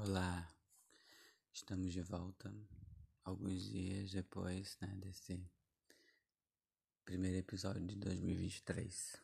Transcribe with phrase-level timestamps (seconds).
[0.00, 0.48] Olá,
[1.52, 2.54] estamos de volta
[3.24, 5.44] alguns dias depois né, desse
[7.04, 9.16] primeiro episódio de 2023.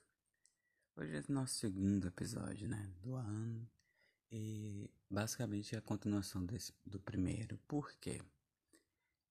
[0.96, 3.71] Hoje é o nosso segundo episódio né, do ano
[4.32, 7.56] e basicamente é a continuação desse, do primeiro.
[7.68, 8.20] Por quê?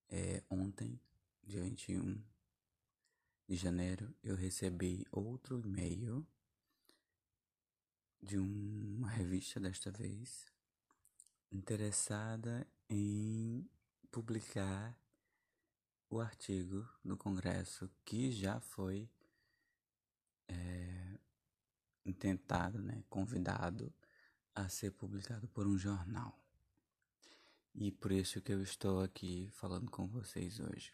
[0.07, 0.97] É, ontem,
[1.43, 2.23] dia 21
[3.49, 6.25] de janeiro, eu recebi outro e-mail
[8.21, 10.52] de uma revista desta vez
[11.53, 13.69] interessada em
[14.11, 14.97] publicar
[16.09, 19.07] o artigo do Congresso que já foi
[20.47, 21.19] é,
[22.05, 23.93] intentado, né, convidado
[24.55, 26.37] a ser publicado por um jornal.
[27.75, 30.93] E por isso que eu estou aqui falando com vocês hoje.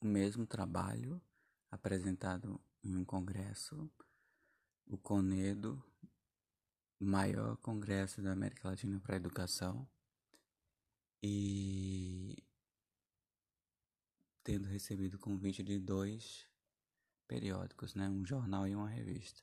[0.00, 1.20] O mesmo trabalho
[1.70, 3.90] apresentado em um congresso,
[4.86, 5.82] o CONEDO
[7.00, 9.88] maior congresso da América Latina para educação
[11.22, 12.36] e
[14.44, 16.46] tendo recebido convite de dois
[17.26, 19.42] periódicos, né, um jornal e uma revista.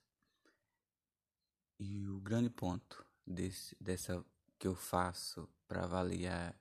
[1.80, 4.24] E o grande ponto desse, dessa
[4.60, 6.56] que eu faço para avaliar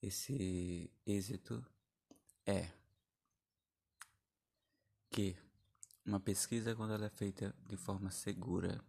[0.00, 1.64] esse êxito
[2.46, 2.70] é
[5.10, 5.36] que
[6.04, 8.84] uma pesquisa quando ela é feita de forma segura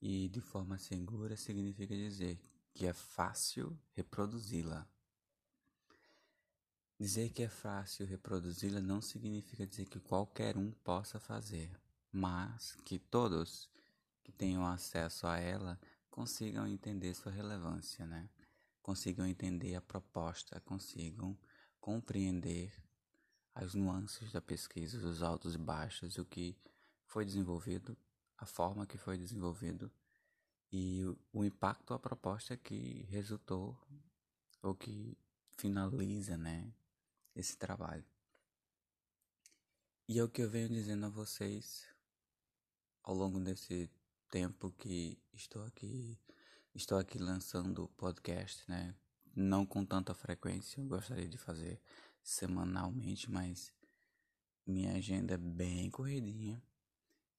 [0.00, 2.38] e de forma segura significa dizer
[2.74, 4.86] que é fácil reproduzi-la.
[6.98, 11.70] Dizer que é fácil reproduzi-la não significa dizer que qualquer um possa fazer,
[12.12, 13.70] mas que todos
[14.22, 15.78] que tenham acesso a ela
[16.10, 18.28] consigam entender sua relevância, né?
[18.82, 21.38] Consigam entender a proposta, consigam
[21.80, 22.72] compreender
[23.54, 26.56] as nuances da pesquisa, os altos e baixos, o que
[27.04, 27.96] foi desenvolvido
[28.38, 29.90] a forma que foi desenvolvido
[30.72, 33.78] e o, impacto a proposta que resultou
[34.62, 35.16] ou que
[35.56, 36.72] finaliza, né,
[37.34, 38.04] esse trabalho.
[40.08, 41.86] E é o que eu venho dizendo a vocês
[43.02, 43.90] ao longo desse
[44.30, 46.18] tempo que estou aqui,
[46.74, 48.94] estou aqui lançando o podcast, né?
[49.34, 51.80] Não com tanta frequência, eu gostaria de fazer
[52.22, 53.72] semanalmente, mas
[54.66, 56.62] minha agenda é bem corridinha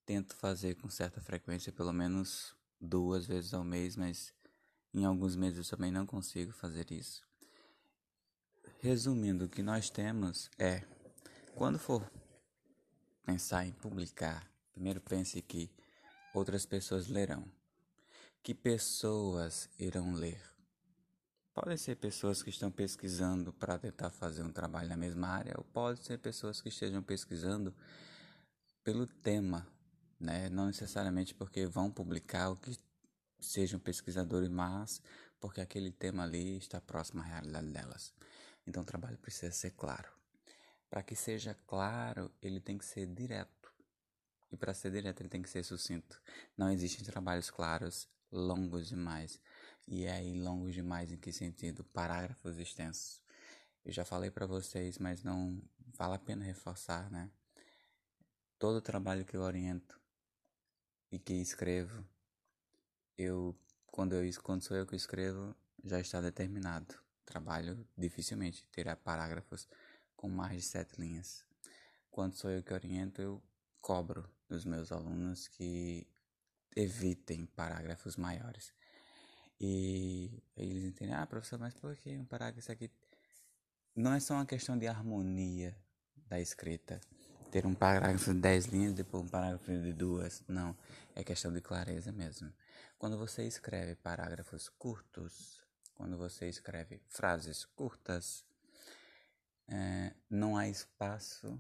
[0.07, 4.33] tento fazer com certa frequência, pelo menos duas vezes ao mês, mas
[4.93, 7.21] em alguns meses eu também não consigo fazer isso.
[8.79, 10.81] Resumindo, o que nós temos é,
[11.53, 12.09] quando for
[13.25, 15.69] pensar em publicar, primeiro pense que
[16.33, 17.43] outras pessoas lerão.
[18.41, 20.41] Que pessoas irão ler?
[21.53, 25.65] Podem ser pessoas que estão pesquisando para tentar fazer um trabalho na mesma área, ou
[25.65, 27.75] pode ser pessoas que estejam pesquisando
[28.85, 29.67] pelo tema
[30.19, 30.49] né?
[30.49, 32.77] Não necessariamente porque vão publicar o que
[33.39, 35.01] sejam pesquisadores, mas
[35.39, 38.13] porque aquele tema ali está próximo à realidade delas.
[38.65, 40.09] Então o trabalho precisa ser claro.
[40.89, 43.71] Para que seja claro, ele tem que ser direto.
[44.51, 46.21] E para ser direto, ele tem que ser sucinto.
[46.55, 49.39] Não existem trabalhos claros, longos demais.
[49.87, 51.83] E é aí longos demais em que sentido?
[51.83, 53.21] Parágrafos extensos.
[53.83, 55.61] Eu já falei para vocês, mas não
[55.97, 57.29] vale a pena reforçar, né?
[58.57, 59.96] Todo trabalho que eu oriento
[61.11, 62.05] e que escrevo,
[63.17, 63.55] eu
[63.87, 66.95] quando eu quando sou eu que escrevo, já está determinado.
[67.25, 69.67] Trabalho dificilmente terá parágrafos
[70.15, 71.45] com mais de sete linhas.
[72.09, 73.43] Quando sou eu que oriento, eu
[73.81, 76.07] cobro dos meus alunos que
[76.75, 78.73] evitem parágrafos maiores.
[79.59, 82.91] E eles entendem, ah, professor, mas por que um parágrafo aqui?
[83.95, 85.75] Não é só uma questão de harmonia
[86.15, 87.01] da escrita
[87.51, 90.43] ter um parágrafo de 10 linhas, depois um parágrafo de duas.
[90.47, 90.75] Não,
[91.15, 92.51] é questão de clareza mesmo.
[92.97, 95.65] Quando você escreve parágrafos curtos,
[95.95, 98.45] quando você escreve frases curtas,
[99.67, 101.59] é, não há espaço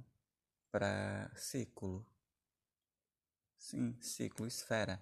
[0.71, 2.05] para ciclo.
[3.57, 5.01] Sim, ciclo, esfera.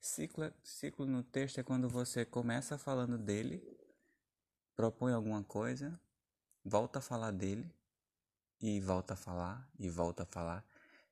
[0.00, 3.62] Ciclo, ciclo no texto é quando você começa falando dele,
[4.76, 6.00] propõe alguma coisa,
[6.64, 7.68] volta a falar dele,
[8.60, 10.64] e volta a falar e volta a falar,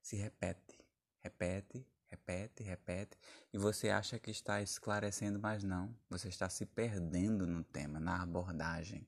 [0.02, 0.78] se repete,
[1.20, 3.18] repete, repete, repete,
[3.52, 8.22] e você acha que está esclarecendo, mas não, você está se perdendo no tema, na
[8.22, 9.06] abordagem.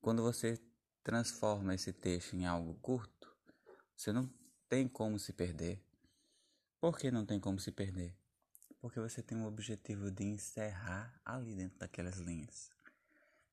[0.00, 0.58] Quando você
[1.02, 3.34] transforma esse texto em algo curto,
[3.96, 4.30] você não
[4.68, 5.82] tem como se perder.
[6.80, 8.16] Por que não tem como se perder?
[8.80, 12.70] Porque você tem o objetivo de encerrar ali dentro daquelas linhas.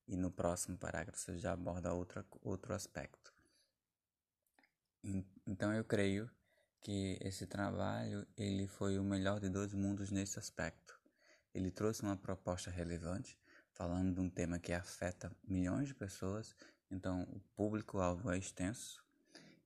[0.08, 3.35] E no próximo parágrafo você já aborda outra, outro aspecto.
[5.46, 6.30] Então eu creio
[6.82, 11.00] que esse trabalho ele foi o melhor de dois mundos nesse aspecto.
[11.54, 13.40] ele trouxe uma proposta relevante,
[13.72, 16.54] falando de um tema que afeta milhões de pessoas,
[16.92, 19.02] então o público-alvo é extenso,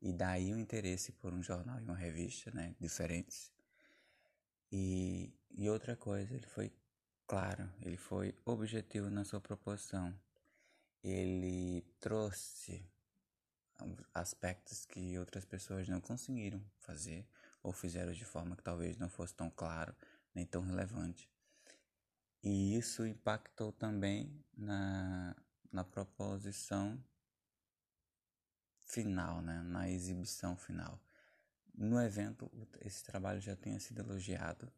[0.02, 3.52] e daí o interesse por um jornal e uma revista, né, diferentes.
[4.72, 6.72] E, e outra coisa, ele foi
[7.26, 10.14] claro, ele foi objetivo na sua proposição.
[11.04, 12.86] Ele trouxe
[14.14, 17.28] aspectos que outras pessoas não conseguiram fazer
[17.62, 19.96] ou fizeram de forma que talvez não fosse tão claro
[20.34, 21.30] nem tão relevante.
[22.44, 25.36] E isso impactou também na,
[25.72, 27.04] na proposição
[28.80, 29.62] final, né?
[29.62, 31.02] na exibição final.
[31.76, 32.50] No evento,
[32.82, 34.72] esse trabalho já tinha sido elogiado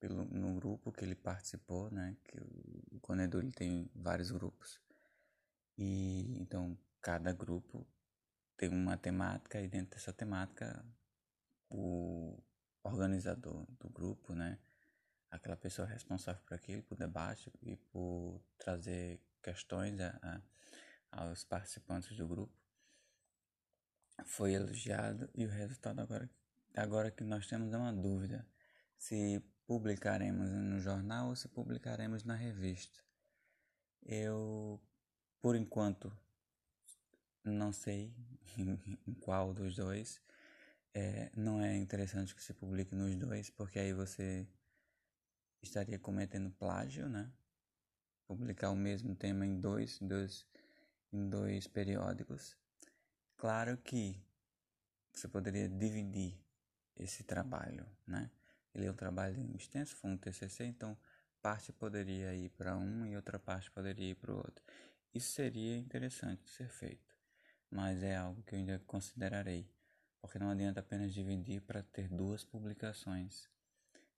[0.00, 2.16] pelo, no grupo que ele participou, né?
[2.24, 4.80] que o, o Conedo ele tem vários grupos.
[5.78, 7.86] E então cada grupo
[8.56, 10.84] tem uma temática e dentro dessa temática
[11.70, 12.42] o
[12.82, 14.58] organizador do grupo, né,
[15.30, 20.18] aquela pessoa responsável por aquilo, por debate e por trazer questões a,
[21.10, 22.54] a, aos participantes do grupo,
[24.24, 26.30] foi elogiado e o resultado agora,
[26.76, 28.46] agora que nós temos é uma dúvida
[28.96, 33.02] se publicaremos no jornal ou se publicaremos na revista.
[34.02, 34.80] Eu,
[35.40, 36.16] por enquanto,
[37.44, 38.12] não sei
[38.56, 40.20] em qual dos dois.
[40.92, 44.46] É, não é interessante que se publique nos dois, porque aí você
[45.60, 47.32] estaria cometendo plágio, né?
[48.26, 50.46] Publicar o mesmo tema em dois, dois,
[51.12, 52.56] em dois periódicos.
[53.36, 54.22] Claro que
[55.12, 56.38] você poderia dividir
[56.96, 58.30] esse trabalho, né?
[58.72, 60.96] Ele é um trabalho extenso, foi um TCC, então
[61.42, 64.64] parte poderia ir para um e outra parte poderia ir para o outro.
[65.12, 67.13] Isso seria interessante de ser feito
[67.74, 69.68] mas é algo que eu ainda considerarei,
[70.20, 73.50] porque não adianta apenas dividir para ter duas publicações.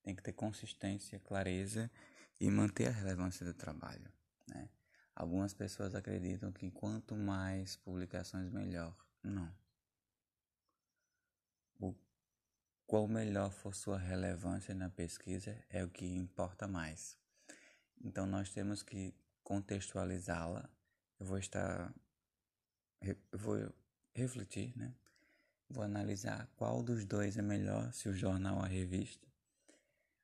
[0.03, 1.91] Tem que ter consistência, clareza
[2.39, 4.13] e manter a relevância do trabalho.
[4.47, 4.69] Né?
[5.15, 8.95] Algumas pessoas acreditam que quanto mais publicações, melhor.
[9.23, 9.51] Não.
[11.81, 11.95] O
[12.87, 17.19] qual melhor for sua relevância na pesquisa é o que importa mais.
[18.05, 20.69] Então nós temos que contextualizá-la.
[21.19, 21.91] Eu vou estar
[23.33, 23.73] vou
[24.15, 24.95] refletir, né?
[25.69, 29.27] Vou analisar qual dos dois é melhor, se o jornal ou a revista.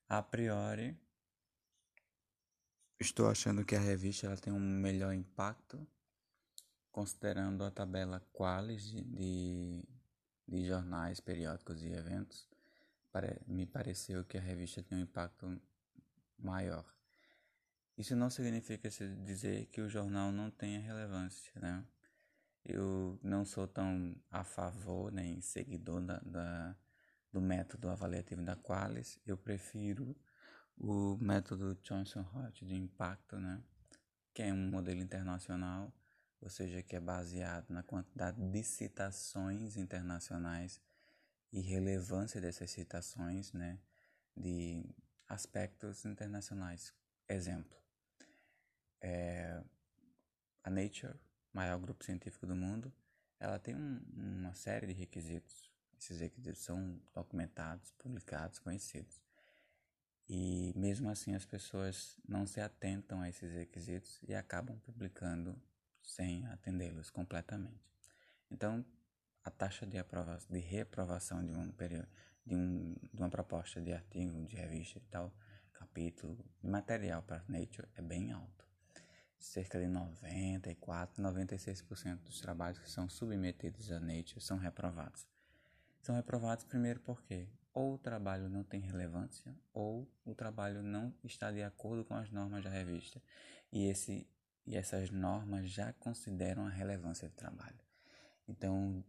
[0.09, 0.97] A priori,
[3.01, 5.85] estou achando que a revista ela tem um melhor impacto,
[6.91, 9.85] considerando a tabela Qualis de, de,
[10.47, 12.49] de jornais, periódicos e eventos.
[13.47, 15.61] Me pareceu que a revista tem um impacto
[16.39, 16.85] maior.
[17.97, 21.85] Isso não significa dizer que o jornal não tenha relevância, né?
[22.65, 26.77] Eu não sou tão a favor nem seguidor da, da
[27.33, 29.19] do método avaliativo da Qualis.
[29.27, 30.15] Eu prefiro
[30.77, 33.63] o método Johnson-Hort de impacto, né?
[34.35, 35.93] que é um modelo internacional,
[36.41, 40.81] ou seja, que é baseado na quantidade de citações internacionais
[41.53, 43.79] e relevância dessas citações, né?
[44.37, 44.85] de
[45.27, 46.93] aspectos internacionais.
[47.29, 47.79] Exemplo,
[49.01, 49.63] é,
[50.63, 51.19] a Nature
[51.53, 52.93] maior grupo científico do mundo,
[53.39, 55.71] ela tem um, uma série de requisitos.
[55.99, 59.21] Esses requisitos são documentados, publicados, conhecidos.
[60.29, 65.61] E mesmo assim as pessoas não se atentam a esses requisitos e acabam publicando
[66.03, 67.85] sem atendê-los completamente.
[68.51, 68.85] Então,
[69.45, 72.09] a taxa de, aprova de reaprovação de um período
[72.47, 75.35] de, um, de uma proposta de artigo, de revista e tal,
[75.73, 78.72] capítulo, de material para Nature é bem alto
[79.45, 85.27] cerca de 94, 96% dos trabalhos que são submetidos à Nature são reprovados.
[86.01, 91.51] São reprovados primeiro porque ou o trabalho não tem relevância ou o trabalho não está
[91.51, 93.23] de acordo com as normas da revista.
[93.73, 94.27] E, esse,
[94.67, 97.81] e essas normas já consideram a relevância do trabalho.
[98.47, 99.03] Então,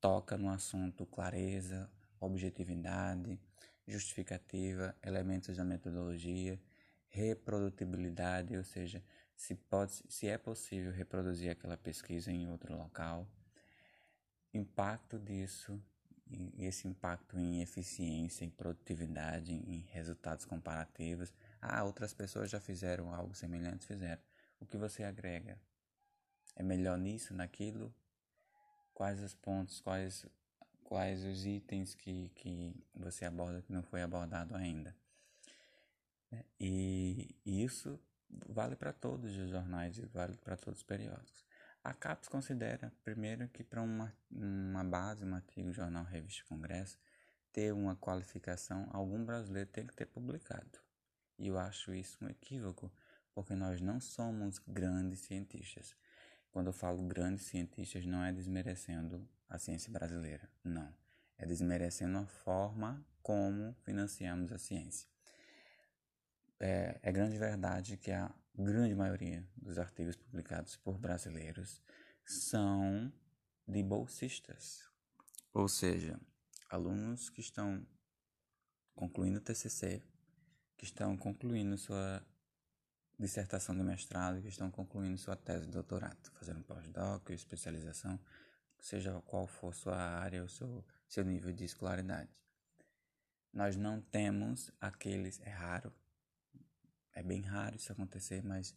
[0.00, 3.38] toca no assunto clareza, objetividade,
[3.86, 6.60] justificativa, elementos da metodologia,
[7.08, 9.02] reprodutibilidade, ou seja,
[9.40, 13.26] se, pode, se é possível reproduzir aquela pesquisa em outro local,
[14.52, 15.82] impacto disso,
[16.58, 21.32] esse impacto em eficiência, em produtividade, em resultados comparativos.
[21.58, 24.20] Ah, outras pessoas já fizeram algo semelhante, fizeram.
[24.60, 25.58] O que você agrega?
[26.54, 27.94] É melhor nisso, naquilo?
[28.92, 30.26] Quais os pontos, quais,
[30.84, 34.94] quais os itens que, que você aborda que não foi abordado ainda?
[36.60, 37.98] E isso
[38.48, 41.44] vale para todos os jornais e vale para todos os periódicos.
[41.82, 46.98] A CAPES considera, primeiro, que para uma, uma base, um artigo, jornal, revista, congresso,
[47.52, 50.78] ter uma qualificação, algum brasileiro tem que ter publicado.
[51.38, 52.92] E eu acho isso um equívoco,
[53.34, 55.96] porque nós não somos grandes cientistas.
[56.52, 60.92] Quando eu falo grandes cientistas, não é desmerecendo a ciência brasileira, não.
[61.38, 65.09] É desmerecendo a forma como financiamos a ciência.
[66.60, 71.80] É, é grande verdade que a grande maioria dos artigos publicados por brasileiros
[72.24, 73.10] são
[73.66, 74.88] de bolsistas,
[75.54, 76.20] ou seja,
[76.68, 77.86] alunos que estão
[78.94, 80.02] concluindo o TCC,
[80.76, 82.22] que estão concluindo sua
[83.18, 88.18] dissertação de mestrado, que estão concluindo sua tese de doutorado, fazendo pós-doc, especialização,
[88.78, 92.30] seja qual for sua área ou seu, seu nível de escolaridade.
[93.52, 95.92] Nós não temos aqueles, é raro,
[97.14, 98.74] é bem raro isso acontecer, mas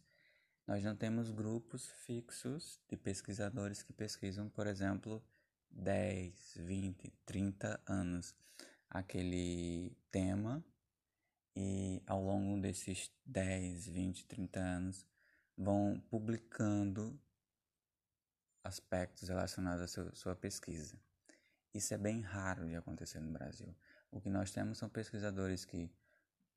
[0.66, 5.22] nós não temos grupos fixos de pesquisadores que pesquisam, por exemplo,
[5.70, 8.34] 10, 20, 30 anos
[8.88, 10.64] aquele tema
[11.56, 15.06] e ao longo desses 10, 20, 30 anos
[15.56, 17.20] vão publicando
[18.62, 20.98] aspectos relacionados à sua, sua pesquisa.
[21.72, 23.74] Isso é bem raro de acontecer no Brasil.
[24.10, 25.90] O que nós temos são pesquisadores que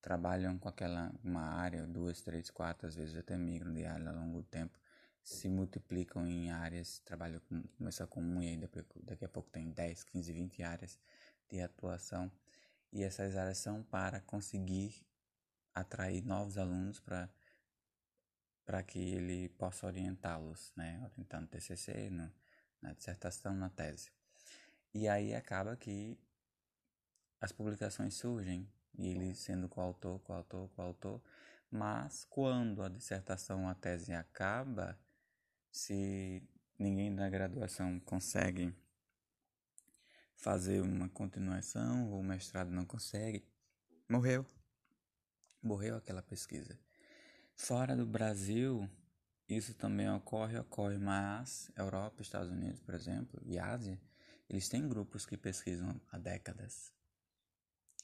[0.02, 4.16] trabalham com aquela uma área, duas, três, quatro, às vezes até migram de área ao
[4.16, 4.78] longo do tempo,
[5.24, 8.70] se multiplicam em áreas, trabalham com, começa com uma e ainda
[9.04, 11.00] daqui a pouco tem 10, 15, 20 áreas
[11.50, 12.32] de atuação.
[12.94, 15.06] E essas áreas são para conseguir
[15.74, 17.30] atrair novos alunos para
[18.66, 22.30] para que ele possa orientá-los, né, orientando TCC, no,
[22.82, 24.12] na dissertação, na tese.
[24.94, 26.20] E aí acaba que
[27.40, 31.22] as publicações surgem e ele sendo coautor, coautor, coautor,
[31.70, 34.98] mas quando a dissertação, a tese acaba,
[35.72, 36.42] se
[36.80, 38.74] ninguém da graduação consegue
[40.36, 43.46] fazer uma continuação ou o mestrado não consegue,
[44.10, 44.46] morreu.
[45.62, 46.80] Morreu aquela pesquisa.
[47.56, 48.90] Fora do Brasil,
[49.50, 54.00] isso também ocorre, ocorre, mas Europa, Estados Unidos, por exemplo, e Ásia,
[54.48, 56.94] eles têm grupos que pesquisam há décadas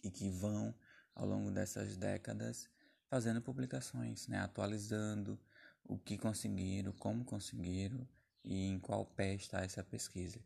[0.04, 0.74] e que vão
[1.16, 2.70] ao longo dessas décadas
[3.08, 5.40] fazendo publicações, né, atualizando
[5.84, 8.08] o que conseguiram, como conseguiram
[8.44, 10.40] e em qual pé está essa pesquisa.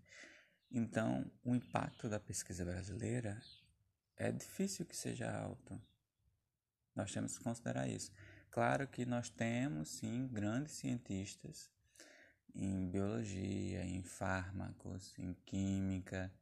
[0.69, 3.41] Então, o impacto da pesquisa brasileira
[4.17, 5.79] é difícil que seja alto.
[6.93, 8.11] Nós temos que considerar isso.
[8.51, 11.69] Claro que nós temos, sim, grandes cientistas
[12.53, 16.33] em biologia, em fármacos, em química,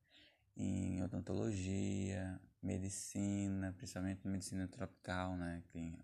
[0.56, 5.64] em odontologia, medicina, principalmente medicina tropical, né?
[5.68, 5.98] Que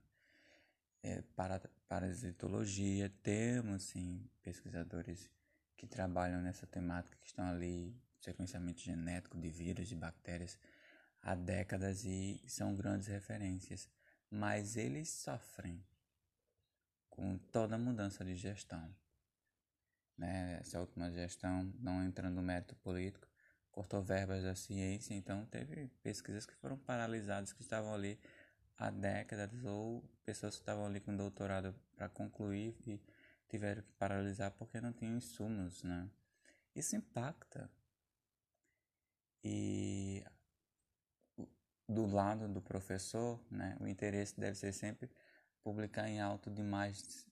[1.03, 5.30] é, para, parasitologia, temos sim pesquisadores
[5.75, 10.60] que trabalham nessa temática, que estão ali, sequenciamento genético de vírus, de bactérias,
[11.24, 13.89] há décadas e são grandes referências,
[14.30, 15.84] mas eles sofrem
[17.10, 18.96] com toda a mudança de gestão.
[20.15, 20.60] Né?
[20.62, 23.30] Essa última gestão, não entrando no mérito político,
[23.72, 28.20] cortou verbas da ciência, então teve pesquisas que foram paralisadas, que estavam ali
[28.78, 33.01] há décadas, ou pessoas que estavam ali com doutorado para concluir e
[33.48, 36.10] tiveram que paralisar porque não tinham insumos, né?
[36.75, 37.70] Isso impacta.
[39.44, 40.24] E
[41.88, 45.10] do lado do professor, né, o interesse deve ser sempre
[45.63, 47.28] publicar em alto de mais,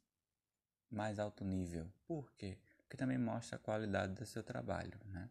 [0.89, 1.91] mais alto nível.
[2.05, 2.57] Por quê?
[2.81, 5.29] Porque também mostra a qualidade do seu trabalho, né?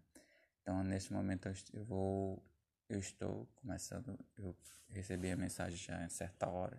[0.68, 2.42] Então, nesse momento, eu vou,
[2.90, 4.54] eu estou começando, eu
[4.90, 6.78] recebi a mensagem já em certa hora.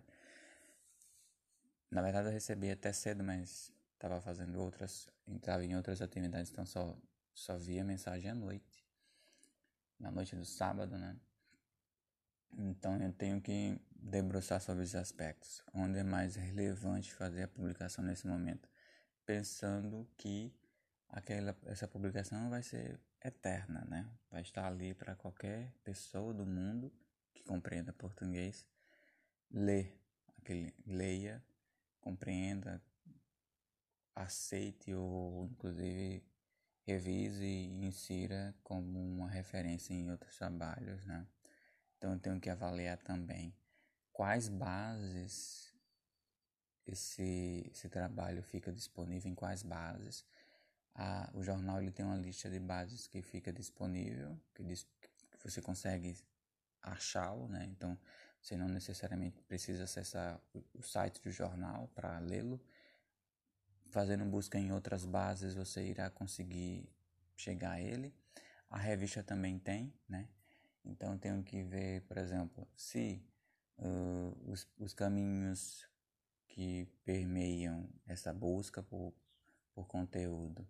[1.90, 6.64] Na verdade, eu recebi até cedo, mas estava fazendo outras, entrava em outras atividades, então
[6.64, 6.96] só,
[7.34, 8.86] só via mensagem à noite,
[9.98, 11.16] na noite do sábado, né?
[12.58, 18.04] Então, eu tenho que debruçar sobre os aspectos, onde é mais relevante fazer a publicação
[18.04, 18.68] nesse momento,
[19.26, 20.54] pensando que
[21.12, 24.10] aquela essa publicação vai ser eterna, né?
[24.30, 26.92] Vai estar ali para qualquer pessoa do mundo
[27.34, 28.66] que compreenda português
[29.50, 29.98] ler,
[30.38, 31.44] aquele leia,
[32.00, 32.82] compreenda,
[34.14, 36.24] aceite ou inclusive
[36.86, 41.26] revise e insira como uma referência em outros trabalhos, né?
[41.96, 43.54] Então eu tenho que avaliar também
[44.12, 45.70] quais bases
[46.86, 50.24] esse, esse trabalho fica disponível, em quais bases
[51.00, 55.50] a, o jornal ele tem uma lista de bases que fica disponível, que, diz, que
[55.50, 56.14] você consegue
[56.82, 57.64] achá-lo, né?
[57.70, 57.98] Então
[58.38, 62.60] você não necessariamente precisa acessar o, site do jornal para lê-lo.
[63.86, 66.86] Fazendo busca em outras bases você irá conseguir
[67.34, 68.14] chegar a ele.
[68.68, 70.28] A revista também tem, né?
[70.84, 73.24] Então tenho que ver, por exemplo, se
[73.78, 75.88] uh, os, os caminhos
[76.46, 79.14] que permeiam essa busca por,
[79.74, 80.68] por conteúdo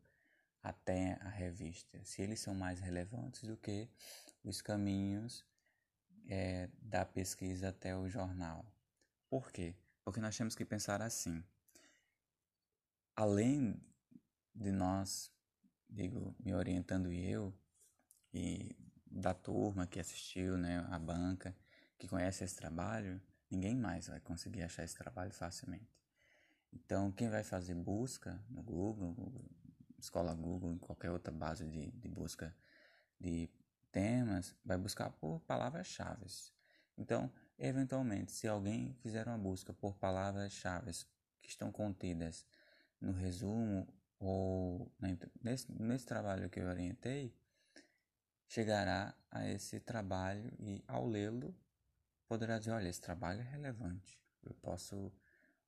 [0.62, 3.88] até a revista, se eles são mais relevantes do que
[4.44, 5.44] os caminhos
[6.28, 8.64] é, da pesquisa até o jornal.
[9.28, 9.74] Por quê?
[10.04, 11.42] Porque nós temos que pensar assim.
[13.16, 13.80] Além
[14.54, 15.32] de nós,
[15.88, 17.54] digo, me orientando eu
[18.32, 18.76] e
[19.10, 21.56] da turma que assistiu, né, a banca,
[21.98, 26.00] que conhece esse trabalho, ninguém mais vai conseguir achar esse trabalho facilmente.
[26.72, 29.50] Então, quem vai fazer busca no Google, Google
[30.02, 32.54] Escola Google, em qualquer outra base de, de busca
[33.18, 33.50] de
[33.92, 36.26] temas, vai buscar por palavras-chave.
[36.96, 40.90] Então, eventualmente, se alguém fizer uma busca por palavras-chave
[41.40, 42.46] que estão contidas
[43.00, 43.86] no resumo
[44.18, 44.92] ou
[45.42, 47.34] nesse, nesse trabalho que eu orientei,
[48.46, 51.54] chegará a esse trabalho e, ao lê-lo,
[52.26, 55.12] poderá dizer: olha, esse trabalho é relevante, eu posso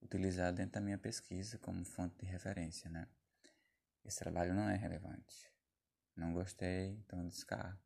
[0.02, 3.06] utilizar dentro da minha pesquisa como fonte de referência, né?
[4.04, 5.50] Esse trabalho não é relevante.
[6.16, 7.80] Não gostei, então descarto.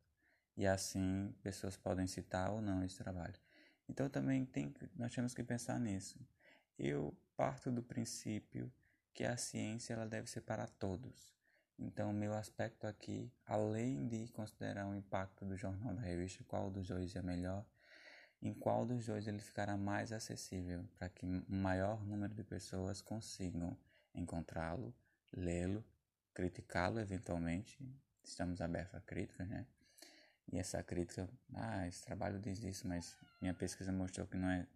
[0.55, 3.39] E assim, pessoas podem citar ou não esse trabalho.
[3.87, 6.19] Então também tem, nós temos que pensar nisso.
[6.77, 8.71] Eu parto do princípio
[9.13, 11.35] que a ciência ela deve ser para todos.
[11.79, 16.87] Então, meu aspecto aqui, além de considerar o impacto do jornal da revista, qual dos
[16.87, 17.63] dois é melhor,
[18.41, 23.01] em qual dos dois ele ficará mais acessível para que um maior número de pessoas
[23.01, 23.77] consigam
[24.13, 24.93] encontrá-lo,
[25.31, 25.85] lê-lo,
[26.37, 27.79] criticá-lo eventualmente.
[28.23, 29.65] Estamos abertos a críticas, né?
[30.51, 34.67] E essa crítica, ah, esse trabalho diz isso, mas minha pesquisa mostrou que não é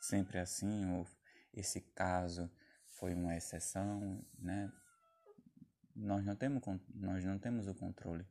[0.00, 1.06] sempre assim, ou
[1.52, 2.50] esse caso
[2.86, 4.72] foi uma exceção, né?
[5.94, 6.62] nós não temos
[6.94, 8.26] nós não temos o controle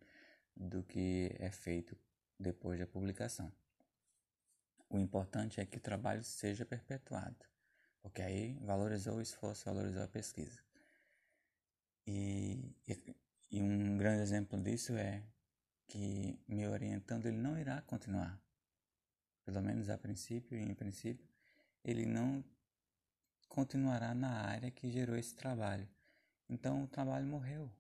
[0.56, 1.96] do que é feito
[2.40, 3.54] depois da publicação.
[4.90, 7.46] O importante é que o trabalho seja perpetuado,
[8.02, 10.71] porque aí valorizou o esforço, valorizou a pesquisa.
[12.06, 12.76] E,
[13.52, 15.24] e, um grande exemplo disso é
[15.88, 18.42] que me orientando ele não irá continuar,
[19.44, 21.28] pelo menos a princípio e em princípio
[21.84, 22.44] ele não
[23.48, 25.88] continuará na área que gerou esse trabalho
[26.52, 27.72] então o trabalho morreu.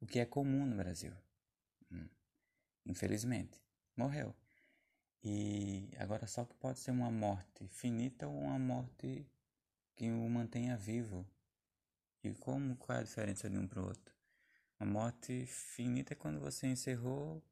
[0.00, 1.12] O que é comum no Brasil.
[1.90, 2.08] Hum.
[2.86, 3.60] Infelizmente,
[3.94, 4.34] morreu.
[5.22, 9.30] E agora só que pode ser uma morte finita ou uma morte
[9.94, 11.26] que o mantenha vivo.
[12.24, 14.14] E como qual é a diferença de um para o outro?
[14.78, 17.42] Uma morte finita é quando você encerrou,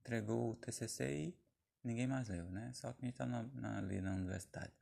[0.00, 1.38] entregou o TCC e
[1.82, 2.70] ninguém mais leu, né?
[2.74, 4.72] Só quem está ali na universidade.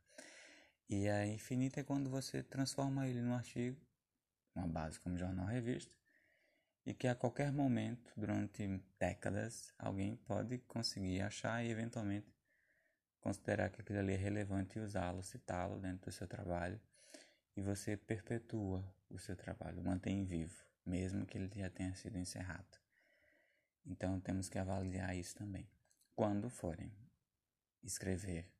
[0.89, 3.79] E a infinita é quando você transforma ele num artigo,
[4.53, 5.93] uma base como jornal revista,
[6.85, 8.67] e que a qualquer momento, durante
[8.99, 12.27] décadas, alguém pode conseguir achar e eventualmente
[13.21, 16.81] considerar que aquilo ali é relevante e usá-lo, citá-lo dentro do seu trabalho,
[17.55, 22.79] e você perpetua o seu trabalho, mantém vivo, mesmo que ele já tenha sido encerrado.
[23.85, 25.69] Então temos que avaliar isso também.
[26.15, 26.93] Quando forem
[27.83, 28.51] escrever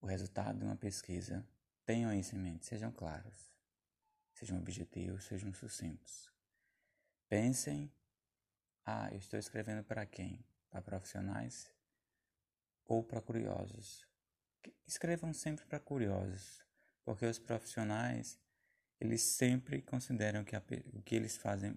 [0.00, 1.46] o resultado de uma pesquisa,
[1.84, 3.52] tenham isso em mente, sejam claros,
[4.32, 6.30] sejam objetivos, sejam sucintos.
[7.28, 7.92] Pensem,
[8.84, 10.44] ah, eu estou escrevendo para quem?
[10.70, 11.70] Para profissionais
[12.84, 14.06] ou para curiosos?
[14.86, 16.64] Escrevam sempre para curiosos,
[17.08, 18.38] porque os profissionais,
[19.00, 21.74] eles sempre consideram que a, o que eles fazem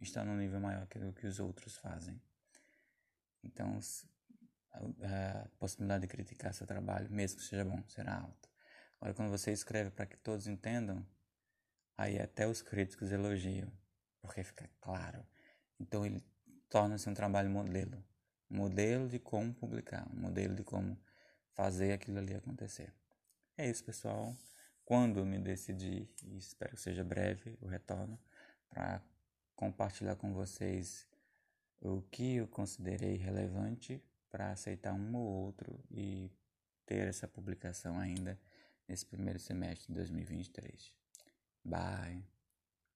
[0.00, 2.18] está num nível maior que o que os outros fazem.
[3.44, 3.78] Então,
[4.72, 8.48] a possibilidade de criticar seu trabalho, mesmo que seja bom, será alta.
[8.98, 11.06] Agora, quando você escreve para que todos entendam,
[11.94, 13.70] aí até os críticos elogiam,
[14.22, 15.22] porque fica claro.
[15.78, 16.24] Então, ele
[16.70, 18.02] torna-se um trabalho modelo
[18.48, 20.98] modelo de como publicar, modelo de como
[21.52, 22.90] fazer aquilo ali acontecer.
[23.58, 24.36] É isso, pessoal.
[24.84, 28.18] Quando me decidi, e espero que seja breve o retorno,
[28.68, 29.02] para
[29.54, 31.06] compartilhar com vocês
[31.80, 36.30] o que eu considerei relevante para aceitar um ou outro e
[36.84, 38.38] ter essa publicação ainda
[38.86, 40.92] nesse primeiro semestre de 2023.
[41.64, 42.35] Bye!